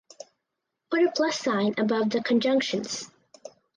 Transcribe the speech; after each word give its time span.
Put 0.89 1.03
a 1.03 1.11
plus 1.15 1.37
sign 1.39 1.75
above 1.77 2.09
the 2.09 2.23
conjunctions. 2.23 3.11